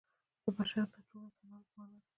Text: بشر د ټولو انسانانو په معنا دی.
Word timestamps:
بشر 0.57 0.85
د 0.93 0.95
ټولو 1.07 1.25
انسانانو 1.27 1.65
په 1.67 1.71
معنا 1.77 1.97
دی. 2.01 2.07